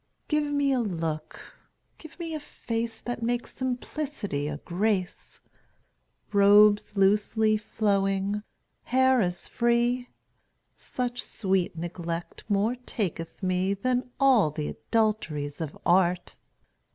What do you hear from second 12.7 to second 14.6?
taketh me Than all